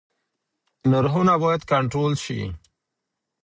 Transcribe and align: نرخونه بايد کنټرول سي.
نرخونه 0.91 1.33
بايد 1.41 1.61
کنټرول 1.71 2.13
سي. 2.23 2.39